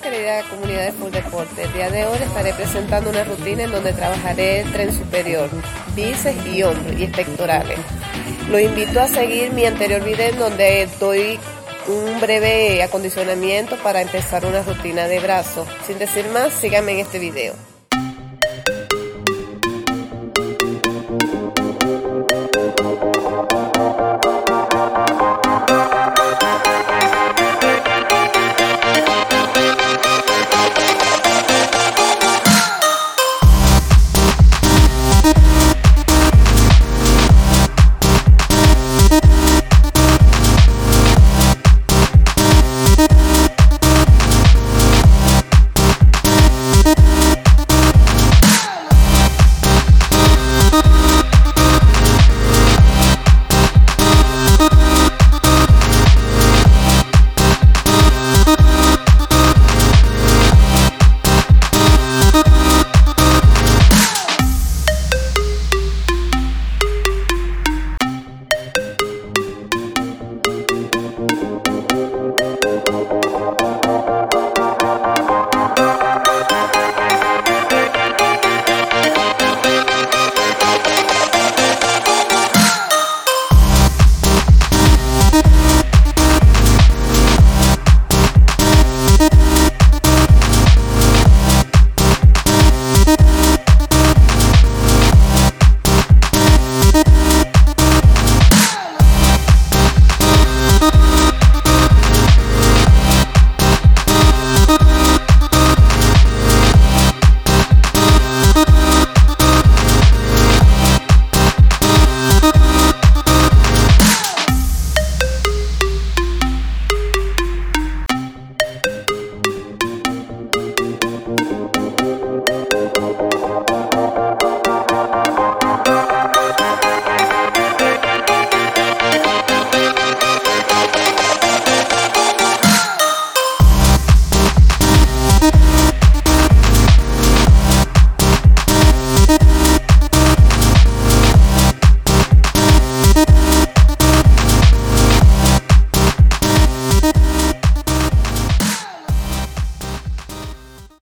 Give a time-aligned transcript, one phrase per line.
[0.00, 1.62] querida comunidad de Full Deporte.
[1.62, 5.50] El día de hoy estaré presentando una rutina en donde trabajaré tren superior,
[5.94, 7.78] bíceps y hombros y pectorales.
[8.50, 11.38] Lo invito a seguir mi anterior video en donde doy
[11.88, 15.68] un breve acondicionamiento para empezar una rutina de brazos.
[15.86, 17.71] Sin decir más, síganme en este video.